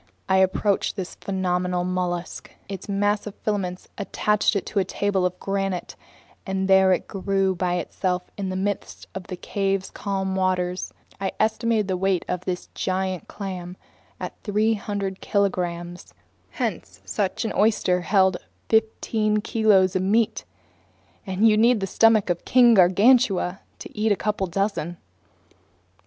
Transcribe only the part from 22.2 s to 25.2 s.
of King Gargantua to eat a couple dozen.